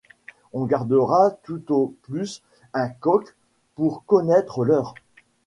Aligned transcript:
On 0.53 0.65
gardera 0.65 1.29
tout 1.43 1.71
au 1.71 1.93
plus 2.01 2.41
un 2.73 2.89
coq 2.89 3.35
pour 3.75 4.03
connaître 4.05 4.65
l’heure. 4.65 4.95